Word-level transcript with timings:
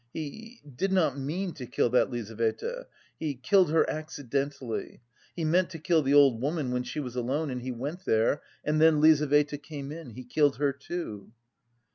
"He... 0.13 0.61
did 0.75 0.91
not 0.91 1.15
mean 1.19 1.53
to 1.53 1.67
kill 1.67 1.91
that 1.91 2.09
Lizaveta... 2.09 2.87
he... 3.19 3.35
killed 3.35 3.69
her 3.69 3.87
accidentally.... 3.87 4.99
He 5.35 5.45
meant 5.45 5.69
to 5.69 5.77
kill 5.77 6.01
the 6.01 6.15
old 6.15 6.41
woman 6.41 6.71
when 6.71 6.81
she 6.81 6.99
was 6.99 7.15
alone 7.15 7.51
and 7.51 7.61
he 7.61 7.71
went 7.71 8.05
there... 8.05 8.41
and 8.65 8.81
then 8.81 8.99
Lizaveta 8.99 9.59
came 9.59 9.91
in... 9.91 10.09
he 10.09 10.23
killed 10.23 10.55
her 10.55 10.73
too." 10.73 11.31